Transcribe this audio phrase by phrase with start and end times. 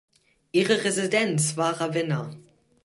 [0.51, 2.31] Ihre Residenz war Ravenna.